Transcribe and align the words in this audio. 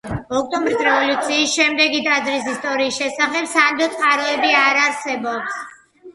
ოქტომბრის 0.35 0.79
რევოლუციის 0.85 1.53
შემდეგი 1.59 1.99
ტაძრის 2.07 2.47
ისტორიის 2.55 2.99
შესახებ 3.03 3.51
სანდო 3.53 3.91
წყაროები 3.93 4.59
არ 4.65 4.83
არსებობს. 4.89 5.63